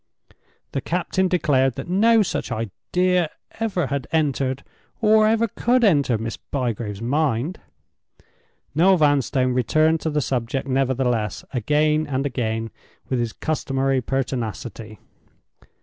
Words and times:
The 0.71 0.81
captain 0.81 1.27
declared 1.27 1.75
that 1.75 1.87
no 1.87 2.23
such 2.23 2.51
idea 2.51 3.29
ever 3.59 3.85
had 3.85 4.07
entered, 4.11 4.63
or 4.99 5.27
ever 5.27 5.47
could 5.47 5.83
enter, 5.83 6.17
Miss 6.17 6.37
Bygrave's 6.37 7.03
mind. 7.03 7.59
Noel 8.73 8.97
Vanstone 8.97 9.53
returned 9.53 10.01
to 10.01 10.09
the 10.09 10.19
subject 10.19 10.67
nevertheless, 10.67 11.45
again 11.53 12.07
and 12.07 12.25
again, 12.25 12.71
with 13.09 13.19
his 13.19 13.31
customary 13.31 14.01
pertinacity. 14.01 14.97